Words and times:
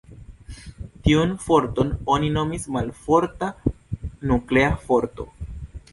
Tiun 1.07 1.35
forton 1.43 1.91
oni 2.15 2.31
nomis 2.37 2.65
malforta 2.77 3.53
nuklea 4.33 4.73
forto. 4.89 5.29